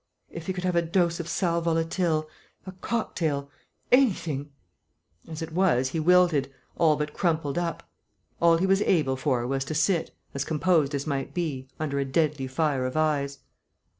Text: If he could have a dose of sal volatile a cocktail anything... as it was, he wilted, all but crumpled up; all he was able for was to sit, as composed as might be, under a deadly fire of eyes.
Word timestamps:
If 0.31 0.47
he 0.47 0.53
could 0.53 0.63
have 0.63 0.75
a 0.75 0.81
dose 0.81 1.19
of 1.19 1.27
sal 1.29 1.61
volatile 1.61 2.27
a 2.65 2.71
cocktail 2.71 3.51
anything... 3.91 4.49
as 5.27 5.43
it 5.43 5.51
was, 5.51 5.89
he 5.89 5.99
wilted, 5.99 6.51
all 6.75 6.95
but 6.95 7.13
crumpled 7.13 7.59
up; 7.59 7.87
all 8.41 8.57
he 8.57 8.65
was 8.65 8.81
able 8.81 9.15
for 9.15 9.45
was 9.45 9.63
to 9.65 9.75
sit, 9.75 10.09
as 10.33 10.43
composed 10.43 10.95
as 10.95 11.05
might 11.05 11.35
be, 11.35 11.67
under 11.79 11.99
a 11.99 12.05
deadly 12.05 12.47
fire 12.47 12.87
of 12.87 12.97
eyes. 12.97 13.41